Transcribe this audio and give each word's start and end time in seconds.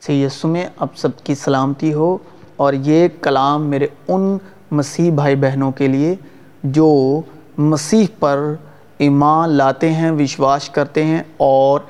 سی 0.00 0.22
یسو 0.22 0.48
میں 0.48 0.66
اب 0.78 0.88
سب 0.96 1.08
کی 1.24 1.34
سلامتی 1.34 1.92
ہو۔ 1.92 2.18
اور 2.56 2.72
یہ 2.72 3.08
کلام 3.22 3.66
میرے 3.66 3.86
ان 4.08 4.38
مسیح 4.70 5.12
بھائی 5.12 5.36
بہنوں 5.36 5.72
کے 5.72 5.88
لیے 5.88 6.14
جو 6.62 7.20
مسیح 7.58 8.06
پر 8.18 8.54
ایمان 8.98 9.48
لاتے 9.48 9.92
ہیں، 9.92 10.10
وشواس 10.10 10.70
کرتے 10.70 11.04
ہیں 11.04 11.22
اور 11.36 11.80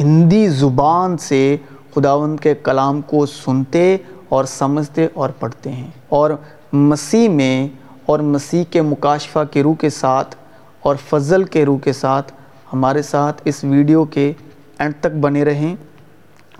ہندی 0.00 0.48
زبان 0.48 1.18
سے 1.18 1.56
خداوند 1.94 2.40
کے 2.40 2.54
کلام 2.54 3.00
کو 3.00 3.26
سنتے 3.26 3.96
اور 4.28 4.44
سمجھتے 4.44 5.06
اور 5.14 5.30
پڑھتے 5.38 5.72
ہیں۔ 5.72 5.90
اور 6.08 6.30
مسیح 6.72 7.28
میں 7.28 7.68
اور 8.06 8.18
مسیح 8.18 8.64
کے 8.70 8.82
مکاشفہ 8.82 9.38
کے 9.50 9.62
روح 9.62 9.74
کے 9.74 9.90
ساتھ 9.90 10.36
اور 10.80 10.96
فضل 11.08 11.44
کے 11.44 11.64
روح 11.64 11.78
کے 11.78 11.92
ساتھ 11.92 12.32
ہمارے 12.72 13.02
ساتھ 13.02 13.42
اس 13.44 13.64
ویڈیو 13.64 14.04
کے 14.04 14.32
اینڈ 14.78 14.94
تک 15.00 15.16
بنے 15.20 15.44
رہیں۔ 15.44 15.76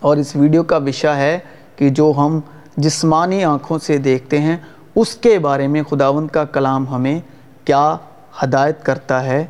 اور 0.00 0.16
اس 0.16 0.36
ویڈیو 0.36 0.62
کا 0.62 0.76
وشا 0.76 1.16
ہے 1.16 1.38
کہ 1.76 1.88
جو 1.88 2.12
ہم 2.16 2.40
جسمانی 2.76 3.44
آنکھوں 3.44 3.78
سے 3.78 3.96
دیکھتے 3.98 4.38
ہیں، 4.38 4.56
اس 4.94 5.14
کے 5.14 5.38
بارے 5.38 5.66
میں 5.66 5.82
خداوند 5.82 6.28
کا 6.28 6.44
کلام 6.44 6.88
ہمیں 6.88 7.20
کیا 7.64 7.96
ہدایت 8.42 8.82
کرتا 8.82 9.24
ہے؟ 9.24 9.44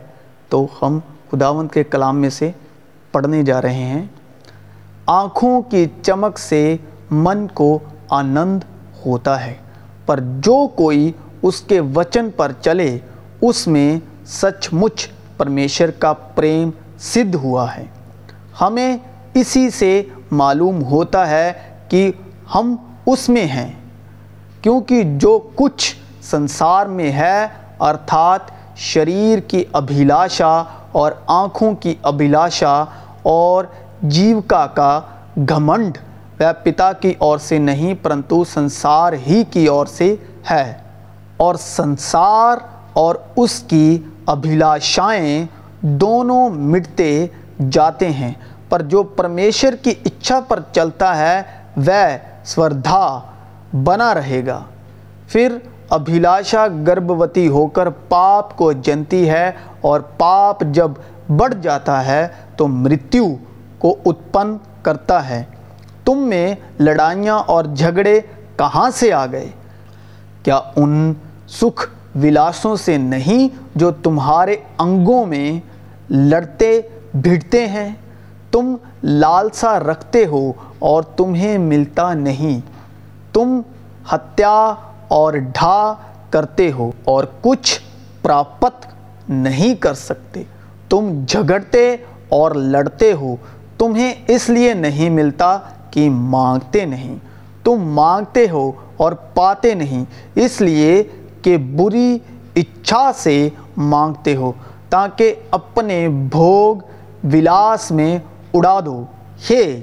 تو 0.49 0.67
ہم 0.83 0.99
خداوند 1.31 1.69
کے 1.73 1.85
کلام 1.85 2.21
میں 2.21 2.31
سے 2.31 2.51
پڑھنے 3.13 3.43
جا 3.43 3.63
رہے 3.63 3.85
ہیں۔ 3.85 4.07
آنکھوں 5.07 5.61
کی 5.63 5.87
چمک 6.03 6.39
سے 6.39 6.77
من 7.11 7.47
کو 7.55 7.79
آنند 8.11 8.65
ہوتا 9.07 9.45
ہے، 9.47 9.55
پر 10.07 10.21
جو 10.21 10.67
کوئی 10.69 11.13
اس 11.43 11.61
کے 11.61 11.81
وچن 11.81 12.29
پر 12.37 12.53
چلے، 12.61 12.99
اس 13.41 13.67
میں 13.67 13.99
سچ 14.27 14.69
مچ 14.73 15.09
پرمیشر 15.37 15.91
کا 15.91 16.13
پریم 16.13 16.71
سدھ 16.99 17.37
ہوا 17.37 17.77
ہے۔ 17.77 17.85
ہمیں 18.61 18.97
اسی 19.41 19.71
سے 19.71 20.03
معلوم 20.31 20.85
ہوتا 20.85 21.31
ہے 21.31 21.53
کہ 21.89 22.13
ہم 22.55 22.77
اس 23.07 23.29
میں 23.29 23.45
ہیں، 23.45 23.73
کیونکہ 24.63 25.03
جو 25.05 25.39
کچھ 25.55 25.97
سنسار 26.23 26.87
میں 26.87 27.13
ہے، 27.13 27.47
ارتھات 27.81 28.41
شریر 28.77 29.39
کی 29.39 29.65
ابھیلاشا 29.73 30.63
اور 30.93 31.13
آنکھوں 31.27 31.73
کی 31.73 31.95
ابھیلاشا 32.03 32.85
اور 33.23 33.65
جیوکا 34.03 34.67
کا 34.67 35.01
گھمنڈ 35.49 35.99
وہ 36.41 36.65
پتا 36.65 36.93
کی 36.93 37.15
اور 37.19 37.39
سے 37.39 37.59
نہیں، 37.59 37.95
پرنتو 38.03 38.45
سنسار 38.45 39.13
ہی 39.27 39.45
کی 39.51 39.67
اور 39.67 39.87
سے 39.87 40.17
ہے۔ 40.51 40.73
اور 41.37 41.55
سنسار 41.55 42.57
اور 42.93 43.15
اس 43.37 43.61
کی 43.61 43.99
ابھیلاشائیں 44.27 45.47
دونوں 45.81 46.51
مٹتے 46.51 47.27
جاتے 47.71 48.11
ہیں۔ 48.11 48.33
پر 48.69 48.83
جو 48.83 49.03
پرمیشر 49.03 49.77
کی 49.77 49.95
اچھا 50.05 50.41
پر 50.41 50.61
چلتا 50.73 51.17
ہے، 51.19 51.43
وہ 51.77 52.17
سوردھا 52.45 53.21
بنا 53.85 54.15
رہے 54.15 54.43
گا۔ 54.47 54.63
پھر 55.29 55.57
ابھیلاشا 55.91 56.67
گربوتی 56.87 57.49
ہو 57.49 57.67
کر 57.67 57.91
پاپ 57.91 58.57
کو 58.57 58.73
جنتی 58.73 59.31
ہے 59.31 59.51
اور 59.81 60.01
پاپ 60.01 60.63
جب 60.63 60.91
بڑھ 61.37 61.55
جاتا 61.63 62.07
ہے 62.07 62.29
تو 62.57 62.69
مرتیو 62.69 63.27
کو 63.79 63.97
اتپن 64.07 64.57
کرتا 64.83 65.29
ہے۔ 65.29 65.45
تم 66.05 66.19
میں 66.19 66.55
لڑائیاں 66.81 67.39
اور 67.39 67.65
جھگڑے 67.65 68.21
کہاں 68.57 68.91
سے 68.91 69.13
آ 69.13 69.27
گئے؟ 69.27 69.49
کیا 70.43 70.61
ان 70.77 71.13
سکھ 71.49 71.89
ولاسوں 72.23 72.77
سے 72.77 72.97
نہیں 72.97 73.49
جو 73.75 73.91
تمہارے 73.91 74.57
انگوں 74.79 75.27
میں 75.27 75.61
لڑتے 76.11 76.81
بھڑتے 77.15 77.67
ہیں؟ 77.69 77.91
تم 78.51 78.77
لالسا 79.03 79.79
رکھتے 79.79 80.27
ہو 80.27 80.53
اور 80.79 81.03
تمہیں 81.03 81.59
ملتا 81.59 82.15
نہیں۔ 82.15 82.61
تم 83.33 83.61
ہتیا 84.15 84.75
اور 85.09 85.33
ڈھا 85.33 85.95
کرتے 86.31 86.73
ہو 86.73 86.91
اور 87.05 87.25
کچھ 87.41 87.81
پراپت 88.23 88.87
نہیں 89.29 89.75
کر 89.75 89.95
سکتے۔ 89.95 90.43
تم 90.89 91.25
جھگڑتے 91.29 91.97
اور 92.29 92.51
لڑتے 92.51 93.13
ہو۔ 93.13 93.37
تمہیں 93.79 94.15
اس 94.29 94.49
لیے 94.49 94.75
نہیں 94.75 95.11
ملتا 95.11 95.59
کہ 95.91 96.11
مانگتے 96.11 96.85
نہیں۔ 96.85 97.17
تم 97.65 97.77
مانگتے 97.77 98.47
ہو 98.51 98.73
اور 98.97 99.13
پاتے 99.13 99.75
نہیں۔ 99.75 100.05
اس 100.35 100.61
لیے 100.61 101.03
کہ 101.43 101.57
بری 101.57 102.19
اچھا 102.57 103.11
سے 103.15 103.49
مانگتے 103.77 104.37
ہو 104.37 104.53
تاکہ 104.89 105.35
اپنے 105.51 106.09
بھوگ 106.09 106.77
ولاس 107.33 107.91
میں 107.91 108.19
اڑا 108.55 108.81
دو۔ 108.87 109.05
ہے 109.51 109.81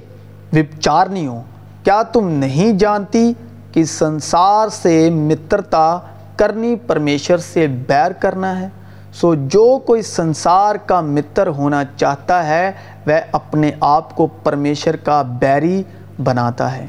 وپچارنیوں 0.54 1.42
کیا 1.84 2.04
تم 2.04 2.30
نہیں 2.30 2.74
جانتی 2.74 3.34
کہ 3.72 3.84
سنسار 3.84 4.68
سے 4.68 5.10
مترتا 5.10 6.00
کرنی 6.36 6.76
پرمیشر 6.76 7.38
سے 7.38 7.68
بیر 7.68 8.12
کرنا 8.12 8.60
ہے؟ 8.60 8.70
سو 9.14 9.36
جو 9.36 9.80
کوئی 9.86 10.02
سنسار 10.02 10.76
کا 10.76 11.02
متر 11.02 11.48
ہونا 11.48 11.84
چاہتا 11.98 12.48
ہے، 12.48 12.72
وہ 13.08 13.14
اپنے 13.32 13.72
آپ 13.80 14.16
کو 14.16 14.28
پرمیشر 14.28 14.96
کا 14.96 15.22
بیری 15.22 15.84
بناتا 16.24 16.78
ہے۔ 16.78 16.88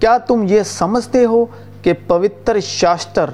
کیا 0.00 0.18
تم 0.18 0.44
یہ 0.48 0.62
سمجھتے 0.62 1.24
ہو 1.24 1.46
کہ 1.82 1.92
پوتر 2.06 2.60
شاستر 2.60 3.30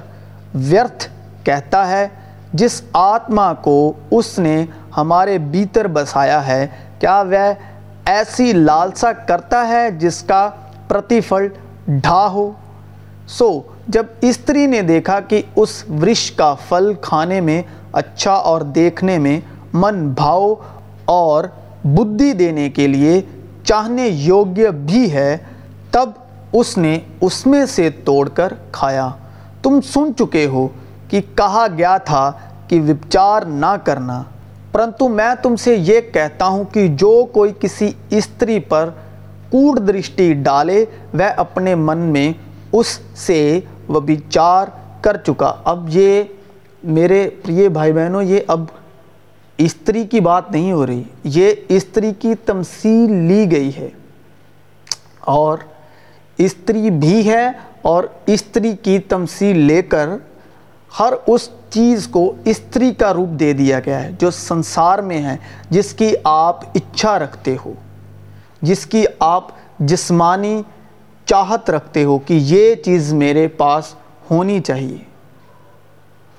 ویرتھ 0.53 1.09
کہتا 1.43 1.89
ہے، 1.89 2.07
جس 2.53 2.81
آتما 2.93 3.53
کو 3.53 3.93
اس 4.11 4.39
نے 4.39 4.65
ہمارے 4.97 5.37
بیتر 5.37 5.87
بسایا 5.87 6.47
ہے، 6.47 6.67
کیا 6.99 7.23
وہ 7.29 7.53
ایسی 8.07 8.53
لالسا 8.53 9.11
کرتا 9.13 9.67
ہے 9.67 9.91
جس 9.91 10.23
کا 10.23 10.49
پرتیفل 10.87 11.47
ڈھا 11.87 12.27
ہو۔ 12.27 12.51
سو، 13.27 13.59
جب 13.87 14.05
استری 14.21 14.65
نے 14.65 14.81
دیکھا 14.81 15.19
کہ 15.19 15.41
اس 15.55 15.83
ورش 16.01 16.31
کا 16.31 16.55
پھل 16.69 16.93
کھانے 17.01 17.41
میں 17.41 17.61
اچھا 17.91 18.33
اور 18.33 18.61
دیکھنے 18.61 19.17
میں 19.17 19.39
من 19.73 20.09
بھاؤ 20.09 20.53
اور 21.05 21.43
بدھی 21.83 22.33
دینے 22.33 22.69
کے 22.69 22.87
لیے 22.87 23.21
چاہنے 23.63 24.07
یوگیہ 24.07 24.69
بھی 24.69 25.11
ہے، 25.11 25.37
تب 25.91 26.09
اس 26.53 26.77
نے 26.77 26.99
اس 27.21 27.45
میں 27.45 27.65
سے 27.65 27.89
توڑ 27.89 28.29
کر 28.29 28.53
کھایا۔ 28.71 29.09
تم 29.63 29.79
سن 29.93 30.11
چکے 30.19 30.45
ہو 30.45 30.67
کہ 31.09 31.21
کہا 31.35 31.67
گیا 31.77 31.97
تھا 31.97 32.31
کہ 32.67 32.81
وپچار 32.81 33.41
نہ 33.41 33.75
کرنا۔ 33.83 34.23
پرنتو 34.71 35.07
میں 35.07 35.35
تم 35.41 35.55
سے 35.55 35.75
یہ 35.75 36.01
کہتا 36.13 36.45
ہوں 36.45 36.63
کہ 36.71 36.87
جو 36.87 37.25
کوئی 37.31 37.53
کسی 37.59 37.91
استری 38.09 38.59
پر 38.59 38.89
کوڑ 39.51 39.79
درشٹی 39.79 40.33
ڈالے، 40.33 40.85
وہ 41.13 41.23
اپنے 41.37 41.75
من 41.75 41.97
میں 41.97 42.33
اس 42.71 42.99
سے 43.15 43.59
وبچار 43.89 44.67
کر 45.01 45.17
چکا۔ 45.17 45.55
اب 45.63 45.89
یہ 45.89 46.23
میرے 46.83 47.29
پریے 47.43 47.69
بھائی 47.69 47.93
بہنوں، 47.93 48.23
یہ 48.23 48.39
اب 48.47 48.63
استری 49.57 50.03
کی 50.03 50.19
بات 50.19 50.51
نہیں 50.51 50.71
ہو 50.71 50.87
رہی، 50.87 51.03
یہ 51.23 51.53
استری 51.69 52.11
کی 52.19 52.35
تمثیل 52.45 53.11
لی 53.11 53.51
گئی 53.51 53.71
ہے۔ 53.77 53.89
اور 55.19 55.57
استری 56.37 56.89
بھی 56.89 57.29
ہے 57.29 57.51
اور 57.81 58.03
استری 58.25 58.75
کی 58.81 58.99
تمثیل 58.99 59.57
لے 59.59 59.81
کر 59.81 60.09
ہر 60.99 61.13
اس 61.27 61.49
چیز 61.69 62.07
کو 62.07 62.35
استری 62.45 62.93
کا 62.93 63.13
روپ 63.13 63.29
دے 63.29 63.53
دیا 63.53 63.79
گیا 63.79 64.03
ہے 64.03 64.11
جو 64.19 64.31
سنسار 64.31 64.99
میں 64.99 65.23
ہے، 65.23 65.37
جس 65.69 65.93
کی 65.93 66.15
آپ 66.23 66.61
اچھا 66.75 67.19
رکھتے 67.19 67.55
ہو، 67.65 67.73
جس 68.61 68.85
کی 68.85 69.05
آپ 69.19 69.47
جسمانی 69.79 70.63
چاہت 71.25 71.69
رکھتے 71.69 72.03
ہو 72.03 72.19
کہ 72.19 72.39
یہ 72.41 72.75
چیز 72.75 73.13
میرے 73.13 73.47
پاس 73.47 73.93
ہونی 74.31 74.59
چاہیے۔ 74.59 74.97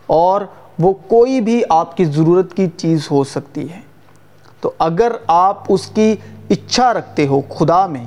اور 0.07 0.41
وہ 0.79 0.93
کوئی 0.93 1.41
بھی 1.41 1.63
آپ 1.69 1.97
کی 1.97 2.05
ضرورت 2.05 2.55
کی 2.55 2.67
چیز 2.77 3.11
ہو 3.11 3.25
سکتی 3.25 3.73
ہے۔ 3.73 3.81
تو 4.61 4.71
اگر 4.79 5.13
آپ 5.27 5.63
اس 5.69 5.87
کی 5.87 6.17
اچھا 6.51 6.95
رکھتے 6.95 7.27
ہو، 7.27 7.41
خدا 7.41 7.87
میں، 7.87 8.05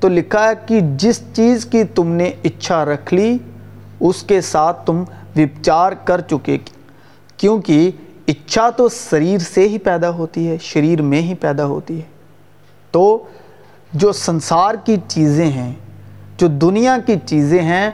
تو 0.00 0.08
لکھا 0.08 0.48
ہے 0.48 0.52
کہ 0.66 0.80
جس 0.80 1.20
چیز 1.32 1.64
کی 1.64 1.84
تم 1.84 2.08
نے 2.08 2.30
اچھا 2.44 2.84
رکھ 2.84 3.14
لی، 3.14 3.38
اس 4.00 4.22
کے 4.22 4.40
ساتھ 4.40 4.86
تم 4.86 5.04
وپچار 5.38 5.92
کر 5.92 6.20
چکے 6.20 6.58
کیونکہ 7.36 7.90
اچھا 8.26 8.70
تو 8.70 8.88
شریر 8.88 9.38
سے 9.38 9.68
ہی 9.68 9.78
پیدا 9.78 10.10
ہوتی 10.10 10.48
ہے، 10.48 10.56
شریر 10.60 11.02
میں 11.02 11.22
ہی 11.22 11.34
پیدا 11.34 11.64
ہوتی 11.64 11.96
ہے۔ 11.96 12.02
تو 12.90 13.24
جو 13.92 14.12
سنسار 14.12 14.74
کی 14.84 14.96
چیزیں 15.08 15.50
ہیں، 15.50 15.72
جو 16.36 16.46
دنیا 16.46 16.96
کی 17.06 17.14
چیزیں 17.26 17.62
ہیں، 17.62 17.90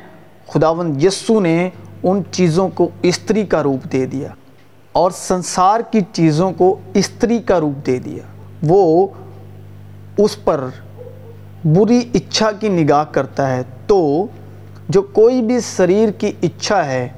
خداوند 0.46 1.02
یسو 1.02 1.40
نے 1.40 1.70
ان 2.02 2.22
چیزوں 2.30 2.68
کو 2.68 2.88
استری 3.02 3.46
کا 3.46 3.62
روپ 3.62 3.92
دے 3.92 4.06
دیا 4.06 4.28
اور 4.92 5.10
سنسار 5.10 5.80
کی 5.90 6.00
چیزوں 6.12 6.52
کو 6.52 6.78
استری 6.94 7.38
کا 7.38 7.60
روپ 7.60 7.86
دے 7.86 7.98
دیا۔ 7.98 8.22
وہ 8.62 9.06
اس 10.16 10.44
پر 10.44 10.66
بری 11.64 12.00
اچھا 12.14 12.50
کی 12.52 12.68
نگاہ 12.68 13.04
کرتا 13.04 13.56
ہے۔ 13.56 13.62
تو 13.86 14.26
جو 14.88 15.02
کوئی 15.02 15.42
بھی 15.42 15.58
شریر 15.76 16.08
کی 16.08 16.32
اچھا 16.42 16.86
ہے 16.86 17.08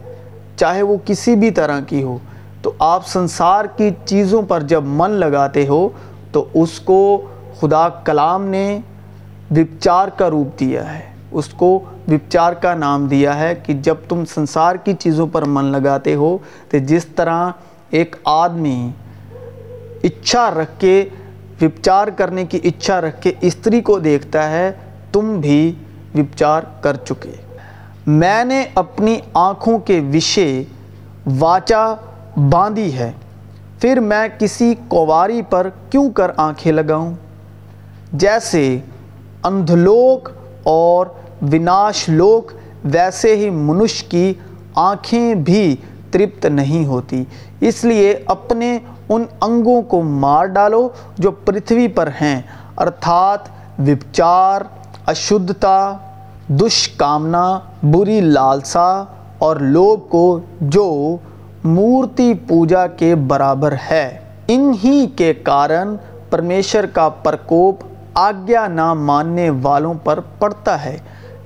چاہے 0.57 0.83
وہ 0.83 0.97
کسی 1.05 1.37
بھی 1.37 1.51
طرح 1.51 1.81
کی 1.81 2.03
ہو، 2.03 2.19
تو 2.63 2.73
آپ 2.79 3.07
سنسار 3.07 3.65
کی 3.65 3.91
چیزوں 4.05 4.43
پر 4.43 4.63
جب 4.63 4.85
من 4.87 5.11
لگاتے 5.11 5.67
ہو، 5.67 5.89
تو 6.33 6.45
اس 6.55 6.81
کو 6.81 7.27
خدا 7.61 7.89
کلام 7.89 8.47
نے 8.47 8.81
وپچار 9.51 10.09
کا 10.09 10.31
روپ 10.31 10.61
دیا 10.61 10.99
ہے۔ 10.99 11.01
اس 11.31 11.49
کو 11.49 11.81
وپچار 12.09 12.53
کا 12.53 12.75
نام 12.75 13.07
دیا 13.07 13.39
ہے 13.39 13.55
کہ 13.63 13.73
جب 13.73 13.95
تم 14.09 14.25
سنسار 14.25 14.77
کی 14.77 14.93
چیزوں 14.93 15.27
پر 15.27 15.43
من 15.43 15.65
لگاتے 15.65 16.15
ہو، 16.15 16.39
تو 16.71 16.79
جس 16.79 17.07
طرح 17.07 17.51
ایک 17.91 18.17
آدمی 18.25 18.91
اچھا 20.03 20.51
رکھ 20.51 20.81
کے 20.81 21.09
وپچار 21.63 22.09
کرنے 22.09 22.45
کی 22.45 22.59
اچھا 22.65 23.01
رکھ 23.01 23.23
کے 23.23 23.33
استری 23.41 23.81
کو 23.81 23.99
دیکھتا 23.99 24.51
ہے، 24.51 24.73
تم 25.13 25.41
بھی 25.41 25.73
وپچار 26.15 26.63
کر 26.81 26.97
چکے۔ 26.97 27.33
میں 28.07 28.45
نے 28.45 28.67
اپنی 28.75 29.19
آنکھوں 29.35 29.79
کے 29.79 30.01
وشے 30.15 30.63
واچا 31.39 31.95
باندھی 32.51 32.93
ہے۔ 32.93 33.13
پھر 33.81 34.01
میں 34.01 34.29
کسی 34.39 34.75
کواری 34.89 35.43
پر 35.43 35.69
کیوں 35.91 36.11
کر 36.11 36.31
آنکھیں 36.37 36.73
لگاؤں؟ 36.73 37.15
جیسے 38.13 38.79
اندھلوک 39.43 40.29
اور 40.63 41.07
وناش 41.53 42.09
لوک، 42.09 42.53
ویسے 42.85 43.37
ہی 43.37 43.51
منش 43.51 44.03
کی 44.03 44.35
آنکھیں 44.75 45.35
بھی 45.35 45.77
ترپت 46.11 46.47
نہیں 46.47 46.87
ہوتی۔ 46.87 47.25
اس 47.61 47.85
لیے 47.85 48.19
اپنے 48.27 48.79
ان 49.09 49.25
انگوں 49.41 49.83
کو 49.83 50.03
مار 50.03 50.45
ڈالو 50.45 50.89
جو 51.19 51.31
پرتھوی 51.31 51.89
پر 51.89 52.09
ہیں۔ 52.21 52.43
ارتھات، 52.77 53.39
وپچار، 53.79 54.61
اشدھتا 55.07 55.97
دشکامنا، 56.49 57.61
بری 57.83 58.21
لالسا 58.21 59.05
اور 59.39 59.57
لوگ 59.57 59.99
کو 59.99 60.41
جو 60.61 61.17
مورتی 61.65 62.35
پوجا 62.35 62.87
کے 62.87 63.15
برابر 63.15 63.75
ہے۔ 63.91 64.19
انہی 64.49 65.07
کے 65.17 65.35
کارن 65.35 65.97
پرمیشر 66.31 66.87
کا 66.87 67.09
پرکوپ 67.09 67.81
آگیا 68.15 68.67
نہ 68.67 68.95
ماننے 68.95 69.51
والوں 69.51 69.95
پر 70.05 70.21
پڑتا 70.39 70.85
ہے۔ 70.85 70.99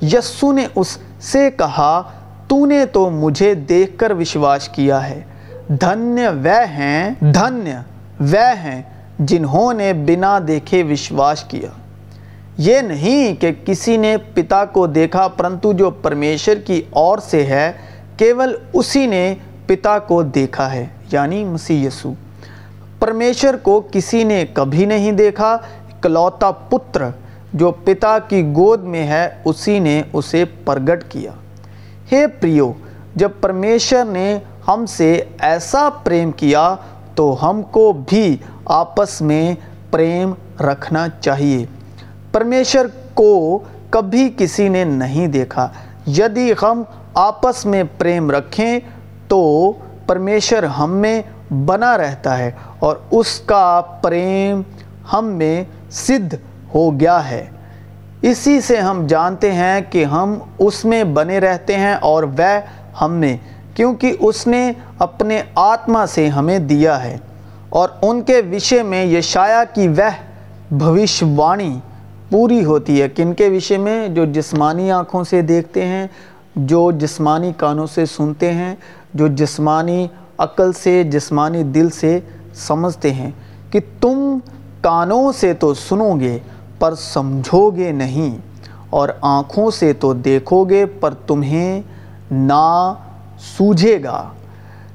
یسو 0.03 0.53
نے 0.53 0.67
اس 0.75 0.99
سے 1.21 1.51
کہا، 1.51 2.03
تو 2.49 2.67
نے 2.67 2.87
تو 2.87 3.11
مجھے 3.11 3.55
دیکھ 3.55 3.99
کر 3.99 4.11
وشواس 4.11 4.69
کیا 4.69 5.11
ہے۔ 5.11 5.23
دھنیہ 5.69 6.29
وے 6.43 6.65
ہیں، 6.65 7.11
دھنیہ 7.21 7.77
وہ 8.21 8.59
ہیں 8.63 8.83
جنہوں 9.19 9.75
نے 9.75 9.93
بنا 9.93 10.39
دیکھے 10.49 10.83
وشواس 10.83 11.45
کیا۔ 11.45 11.80
یہ 12.59 12.81
نہیں 12.81 13.41
کہ 13.41 13.51
کسی 13.65 13.97
نے 13.97 14.17
پتا 14.35 14.65
کو 14.65 14.87
دیکھا، 14.87 15.29
پرنتو 15.29 15.73
جو 15.73 15.91
پرمیشر 15.91 16.59
کی 16.59 16.83
اور 16.91 17.19
سے 17.19 17.45
ہے، 17.45 17.73
کیول 18.17 18.57
اسی 18.73 19.07
نے 19.07 19.35
پتا 19.67 19.99
کو 19.99 20.23
دیکھا 20.23 20.73
ہے 20.73 20.87
یعنی 21.13 21.45
مسیح 21.45 21.87
یسو۔ 21.87 22.13
پرمیشر 22.99 23.57
کو 23.57 23.83
کسی 23.93 24.25
نے 24.25 24.45
کبھی 24.53 24.85
نہیں 24.85 25.13
دیکھا 25.13 25.57
کلوتا 26.01 26.51
پتر 26.51 27.03
جو 27.53 27.71
پتا 27.71 28.19
کی 28.19 28.43
گود 28.57 28.83
میں 28.83 29.07
ہے، 29.07 29.29
اسی 29.45 29.79
نے 29.79 30.03
اسے 30.13 30.45
پرگٹ 30.65 31.05
کیا۔ 31.09 31.31
ہے 32.13 32.27
پریو، 32.27 32.73
جب 33.15 33.31
پرمیشر 33.41 34.05
نے 34.05 34.39
ہم 34.69 34.87
سے 34.87 35.23
ایسا 35.39 35.89
پریم 36.05 36.31
کیا، 36.31 36.75
تو 37.15 37.37
ہم 37.43 37.63
کو 37.63 37.93
بھی 38.09 38.37
آپس 38.65 39.23
میں 39.23 39.55
پریم 39.91 40.33
رکھنا 40.61 41.07
چاہیے۔ 41.21 41.67
پرمیشر 42.33 42.87
کو 43.15 43.59
کبھی 43.91 44.31
کسی 44.37 44.69
نے 44.69 44.85
نہیں 44.85 45.27
دیکھا۔ 45.27 45.69
یدی 46.07 46.53
ہم 46.63 46.83
آپس 47.15 47.67
میں 47.67 47.85
پریم 47.99 48.31
رکھیں 48.31 48.79
تو 49.29 49.73
پرمیشر 50.07 50.63
ہم 50.63 50.91
میں 50.91 51.23
بنا 51.53 51.99
رہتا 51.99 52.39
ہے 52.39 52.51
اور 52.79 52.97
اس 53.11 53.41
کا 53.41 53.81
پریم 54.03 54.63
ہم 55.13 55.25
میں 55.25 55.65
سدھ 55.91 56.35
ہو 56.75 57.01
گیا 57.01 57.31
ہے۔ 57.31 57.47
اسی 58.23 58.61
سے 58.61 58.77
ہم 58.77 59.07
جانتے 59.07 59.53
ہیں 59.53 59.81
کہ 59.91 60.05
ہم 60.05 60.39
اس 60.59 60.85
میں 60.85 61.05
بنے 61.05 61.39
رہتے 61.39 61.77
ہیں 61.77 61.95
اور 61.95 62.23
وہ 62.23 62.61
ہم 63.01 63.13
میں، 63.13 63.37
کیونکہ 63.75 64.17
اس 64.21 64.47
نے 64.47 64.73
اپنے 64.99 65.43
آتما 65.55 66.07
سے 66.07 66.29
ہمیں 66.29 66.59
دیا 66.59 67.05
ہے۔ 67.05 67.19
اور 67.69 67.89
ان 68.03 68.23
کے 68.23 68.43
وشے 68.53 68.83
میں 68.83 69.05
یشایا 69.05 69.65
کی 69.65 69.89
وہ 69.89 70.11
بھوشوانی 70.71 71.81
پوری 72.31 72.65
ہوتی 72.65 73.01
ہے، 73.03 73.09
کن 73.09 73.33
کے 73.35 73.49
وشے 73.49 73.77
میں؟ 73.79 74.09
جو 74.09 74.25
جسمانی 74.33 74.91
آنکھوں 74.93 75.23
سے 75.25 75.41
دیکھتے 75.43 75.87
ہیں، 75.87 76.07
جو 76.57 76.91
جسمانی 76.99 77.53
کانوں 77.57 77.87
سے 77.87 78.05
سنتے 78.07 78.53
ہیں، 78.53 78.75
جو 79.15 79.27
جسمانی 79.37 80.07
عقل 80.39 80.73
سے، 80.73 81.03
جسمانی 81.05 81.63
دل 81.75 81.91
سے 81.91 82.19
سمجھتے 82.57 83.13
ہیں 83.13 83.31
کہ 83.71 83.81
تم 84.01 84.39
کانوں 84.83 85.31
سے 85.33 85.53
تو 85.55 85.73
سنو 85.75 86.13
گے 86.21 86.39
پر 86.79 86.95
سمجھو 86.95 87.69
گے 87.71 87.91
نہیں، 87.93 88.37
اور 88.91 89.09
آنکھوں 89.23 89.71
سے 89.71 89.93
تو 89.93 90.13
دیکھو 90.25 90.65
گے 90.65 90.85
پر 91.01 91.15
تمہیں 91.27 91.81
نہ 92.31 92.95
سوجھے 93.57 94.03
گا۔ 94.05 94.23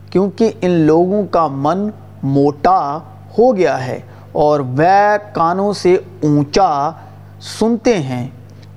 کیونکہ 0.10 0.52
ان 0.62 0.72
لوگوں 0.72 1.24
کا 1.32 1.48
من 1.52 1.88
موٹا 2.24 2.98
ہو 3.38 3.56
گیا 3.58 3.86
ہے، 3.88 4.00
اور 4.34 4.60
وہ 4.78 5.18
کانوں 5.34 5.72
سے 5.74 5.96
اونچا 6.24 6.92
سنتے 7.42 8.00
ہیں 8.00 8.28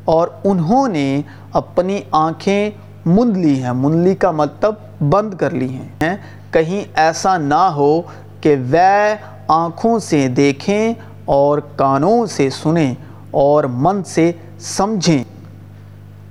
اور 0.05 0.29
انہوں 0.45 0.89
نے 0.89 1.23
اپنی 1.53 2.01
آنکھیں 2.11 2.71
مند 3.07 3.37
لی 3.37 3.63
ہیں۔ 3.63 3.73
مند 3.73 4.07
لی 4.07 4.15
کا 4.15 4.31
مطلب 4.31 4.75
بند 5.09 5.35
کر 5.35 5.51
لی 5.51 5.75
ہیں۔ 5.75 6.17
کہیں 6.51 6.85
ایسا 6.95 7.37
نہ 7.37 7.55
ہو 7.55 8.03
کہ 8.41 8.57
وہ 8.73 9.15
آنکھوں 9.49 9.99
سے 9.99 10.29
دیکھیں 10.29 10.95
اور 11.25 11.59
کانوں 11.77 12.27
سے 12.27 12.51
سنیں 12.51 12.95
اور 13.31 13.65
من 13.65 14.05
سے 14.05 14.33
سمجھیں 14.59 15.25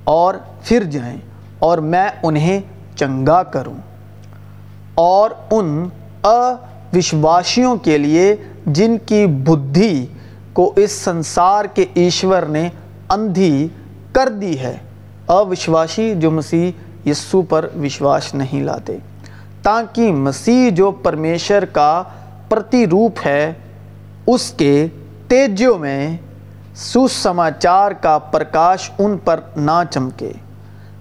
اور 0.04 0.36
پھر 0.64 0.84
جائیں 0.84 1.18
اور 1.60 1.78
میں 1.78 2.08
انہیں 2.24 2.60
چنگا 2.96 3.44
کروں۔ 3.44 3.78
اور 4.96 5.30
ان 5.52 5.90
اوشواشیوں 6.22 7.76
کے 7.76 7.98
لیے 7.98 8.36
جن 8.66 8.98
کی 9.06 9.28
بدھی 9.28 10.06
کو 10.58 10.74
اس 10.76 10.92
سنسار 10.92 11.66
کے 11.66 11.86
ایشور 11.94 12.42
نے 12.42 12.70
اندھی 13.10 13.68
کر 14.12 14.30
دی 14.30 14.60
ہے۔ 14.60 14.78
اوشواشی 15.26 16.16
جو 16.18 16.32
مسیح 16.32 16.72
یسو 17.10 17.42
پر 17.42 17.70
وشواس 17.84 18.36
نہیں 18.36 18.64
لاتے۔ 18.64 18.98
تاکہ 19.62 20.12
مسیح 20.12 20.70
جو 20.70 20.92
پرمیشر 20.92 21.66
کا 21.66 22.04
پرتی 22.50 22.88
روپ 22.88 23.12
ہے، 23.26 23.54
اس 24.28 24.52
کے 24.52 24.88
تیجیوں 25.28 25.80
میں 25.80 26.18
سماچار 27.10 27.92
کا 27.92 28.18
پرکاش 28.18 28.92
ان 29.00 29.18
پر 29.18 29.40
نہ 29.56 29.84
چمکے۔ 29.92 30.32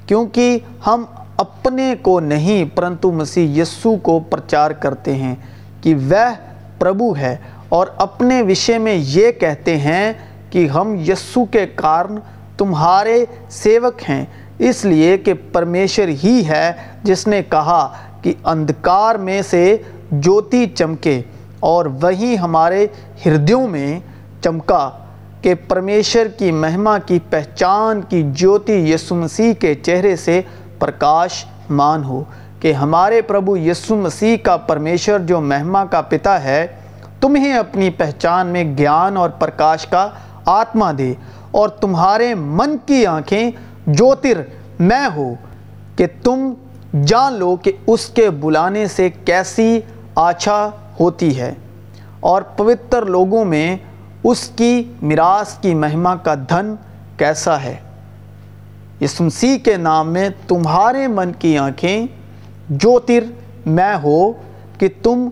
کیونکہ 0.07 0.59
ہم 0.87 1.05
اپنے 1.37 1.95
کو 2.03 2.21
نہیں، 2.21 2.77
پرنتو 2.77 3.13
مسیح 3.13 3.63
یسو 3.63 3.97
کو 3.97 4.21
پرچار 4.21 4.71
کرتے 4.71 5.15
ہیں 5.15 5.35
کہ 5.81 5.95
وہ 5.95 6.35
پربو 6.79 7.17
ہے۔ 7.17 7.37
اور 7.77 7.87
اپنے 7.97 8.43
وشے 8.43 8.79
میں 8.79 8.95
یہ 8.95 9.31
کہتے 9.33 9.77
ہیں 9.77 10.13
کہ 10.51 10.67
ہم 10.67 10.95
یسو 11.09 11.45
کے 11.45 11.67
کارن 11.75 12.19
تمہارے 12.59 13.25
سیوک 13.51 14.09
ہیں، 14.09 14.25
اس 14.59 14.85
لیے 14.85 15.17
کہ 15.19 15.33
پرمیشر 15.53 16.09
ہی 16.25 16.43
ہے 16.49 16.71
جس 17.03 17.27
نے 17.27 17.43
کہا 17.51 17.87
کہ 18.23 18.33
اندھکار 18.45 19.15
میں 19.15 19.41
سے 19.43 19.77
جوتی 20.11 20.65
چمکے 20.75 21.21
اور 21.61 21.87
وہی 22.03 22.37
ہمارے 22.39 22.87
ہردیوں 23.27 23.67
میں 23.69 23.99
چمکا 24.43 24.89
کہ 25.43 25.55
پرمیشر 25.69 26.29
کی 26.39 26.51
مہما 26.53 26.97
کی 26.99 27.19
پہچان 27.31 28.01
کی 28.09 28.23
جوتی 28.35 28.79
یسو 28.93 29.15
مسیح 29.15 29.53
کے 29.53 29.75
چہرے 29.75 30.15
سے 30.17 30.41
پرکاش 30.79 31.45
مان 31.71 32.05
ہو 32.05 32.23
کہ 32.61 32.73
ہمارے 32.73 33.21
پربھو 33.23 33.57
یسو 33.57 33.97
مسیح 33.97 34.37
کا 34.43 34.57
پرمیشر 34.57 35.19
جو 35.19 35.41
مہما 35.41 35.85
کا 35.85 36.01
پتا 36.01 36.43
ہے 36.45 36.67
تمہیں 37.21 37.53
اپنی 37.53 37.91
پہچان 37.91 38.47
میں 38.47 38.65
گیان 38.79 39.17
اور 39.17 39.31
پرکاش 39.31 39.87
کا 39.87 40.09
آتما 40.45 40.93
دے 40.99 41.15
اور 41.51 41.69
تمہارے 41.69 42.35
من 42.35 42.77
کی 42.87 43.07
آنکھیں 43.07 43.51
جوتر 43.87 44.43
میں 44.79 45.09
ہو 45.17 45.35
کہ 45.97 46.07
تم 46.23 46.55
جان 47.05 47.33
لو 47.33 47.57
کہ 47.57 47.73
اس 47.87 48.07
کے 48.07 48.31
بلانے 48.31 48.87
سے 48.87 49.09
کیسی 49.25 49.81
آچھا 50.15 50.71
ہوتی 51.01 51.41
ہے 51.41 51.55
اور 52.21 52.43
پوتر 52.43 53.07
لوگوں 53.07 53.45
میں 53.45 53.77
اس 54.25 54.49
کی 54.57 54.85
میراث 55.03 55.59
کی 55.59 55.75
مہما 55.75 56.15
کا 56.15 56.35
دھن 56.35 56.75
کیسا 57.17 57.63
ہے۔ 57.63 57.77
یہ 59.01 59.07
مسیح 59.21 59.57
کے 59.59 59.77
نام 59.77 60.13
میں 60.13 60.29
تمہارے 60.49 61.07
من 61.07 61.33
کی 61.33 61.59
آنکھیں 61.59 62.07
جوتر 62.69 63.25
میں 63.67 63.97
ہو 64.03 64.33
کہ 64.79 64.89
تم 65.03 65.29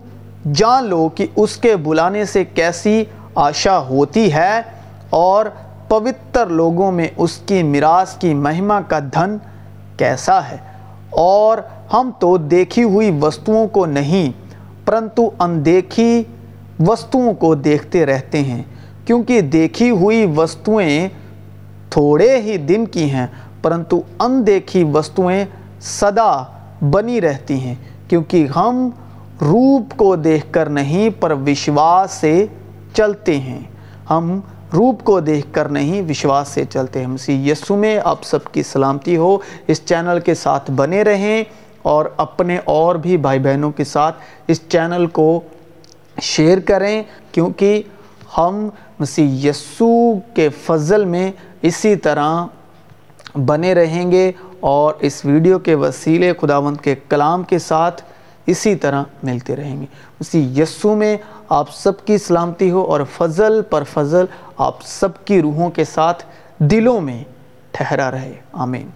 جان 0.52 0.84
لو 0.84 1.08
کہ 1.08 1.26
اس 1.36 1.56
کے 1.56 1.76
بلانے 1.76 2.24
سے 2.24 2.44
کیسی 2.44 3.04
آشا 3.34 3.78
ہوتی 3.78 4.32
ہے 4.32 4.62
اور 5.10 5.46
پوتر 5.88 6.46
لوگوں 6.46 6.92
میں 6.92 7.08
اس 7.16 7.38
کی 7.46 7.62
میراث 7.62 8.14
کی 8.14 8.34
مہما 8.34 8.80
کا 8.80 8.98
دھن 8.98 9.36
کیسا 9.96 10.38
ہے۔ 10.48 10.56
اور 11.10 11.58
ہم 11.92 12.10
تو 12.18 12.36
دیکھی 12.36 12.82
ہوئی 12.82 13.18
وستوؤں 13.22 13.68
کو 13.68 13.86
نہیں، 13.86 14.32
پرنتو 14.84 15.30
اندیکھی 15.38 16.22
وستوؤں 16.86 17.34
کو 17.34 17.54
دیکھتے 17.54 18.06
رہتے 18.06 18.40
ہیں۔ 18.40 18.62
کیونکہ 19.04 19.40
دیکھی 19.40 19.90
ہوئی 19.90 20.26
وستوئیں 20.36 21.08
تھوڑے 21.90 22.40
ہی 22.40 22.56
دن 22.56 22.86
کی 22.86 23.10
ہیں، 23.10 23.26
پرنتو 23.62 24.02
اندیکھی 24.18 24.84
وستوئیں 24.84 25.44
سدا 25.80 26.42
بنی 26.90 27.20
رہتی 27.20 27.60
ہیں۔ 27.60 27.74
کیونکہ 28.08 28.46
ہم 28.56 28.90
روپ 29.40 29.96
کو 29.96 30.16
دیکھ 30.16 30.46
کر 30.50 30.68
نہیں، 30.68 31.10
پر 31.20 31.30
وشواس 31.30 32.10
سے 32.10 32.46
چلتے 32.94 33.38
ہیں۔ 33.38 33.60
ہم 34.10 34.40
روپ 34.74 35.04
کو 35.04 35.20
دیکھ 35.20 35.46
کر 35.52 35.68
نہیں، 35.68 36.02
وشواس 36.08 36.48
سے 36.48 36.64
چلتے 36.64 37.00
ہیں۔ 37.00 37.06
مسیح 37.06 37.52
یسو 37.52 37.76
میں 37.76 38.00
آپ 38.04 38.24
سب 38.24 38.44
کی 38.52 38.62
سلامتی 38.62 39.16
ہو۔ 39.16 39.38
اس 39.66 39.84
چینل 39.84 40.18
کے 40.20 40.34
ساتھ 40.34 40.70
بنے 40.70 41.02
رہیں 41.02 41.44
اور 41.82 42.04
اپنے 42.16 42.58
اور 42.64 42.94
بھی 42.94 43.16
بھائی 43.16 43.38
بہنوں 43.38 43.70
کے 43.70 43.84
ساتھ 43.84 44.16
اس 44.46 44.60
چینل 44.68 45.06
کو 45.06 45.40
شیئر 46.22 46.58
کریں، 46.58 47.02
کیونکہ 47.32 47.82
ہم 48.38 48.68
مسیح 48.98 49.50
یسو 49.50 50.14
کے 50.34 50.48
فضل 50.48 51.04
میں 51.04 51.32
اسی 51.62 51.96
طرح 51.96 52.44
بنے 53.46 53.74
رہیں 53.74 54.10
گے۔ 54.10 54.32
اور 54.60 54.94
اس 55.00 55.24
ویڈیو 55.24 55.58
کے 55.58 55.74
وسیلے 55.74 56.32
خداوند 56.40 56.76
کے 56.76 56.94
کلام 57.08 57.42
کے 57.42 57.58
ساتھ 57.58 58.02
اسی 58.46 58.74
طرح 58.74 59.02
ملتے 59.22 59.56
رہیں 59.56 59.80
گے۔ 59.80 59.86
اسی 60.20 60.60
یسو 60.60 60.96
میں 60.96 61.16
آپ 61.48 61.74
سب 61.74 62.04
کی 62.04 62.18
سلامتی 62.18 62.70
ہو 62.70 62.80
اور 62.80 63.00
فضل 63.16 63.62
پر 63.62 63.82
فضل 63.82 64.24
آپ 64.58 64.76
سب 64.84 65.24
کی 65.24 65.42
روحوں 65.42 65.70
کے 65.70 65.84
ساتھ 65.84 66.24
دلوں 66.58 67.00
میں 67.00 67.24
ٹھہرا 67.70 68.10
رہے۔ 68.10 68.32
آمین۔ 68.52 68.90